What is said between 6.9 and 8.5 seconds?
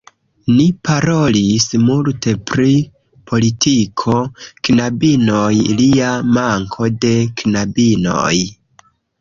de knabinoj